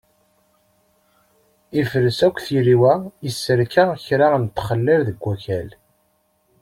[1.79, 2.93] Ifres akk tiriwa,
[3.25, 5.69] yesserka kra n txellal deg wakal.